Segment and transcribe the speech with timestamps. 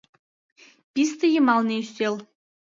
[0.93, 2.15] Писте йымалне ӱстел.